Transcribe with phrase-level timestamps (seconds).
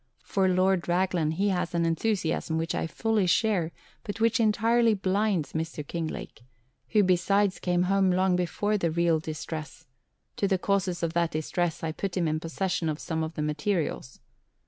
[0.23, 5.53] For Lord Raglan he has an enthusiasm which I fully share but which entirely blinds
[5.53, 5.85] Mr.
[5.85, 6.41] Kinglake,
[6.87, 9.85] who besides came home long before the real distress,
[10.37, 11.83] to the causes of that distress.
[11.83, 14.19] I put him in possession of some of the materials.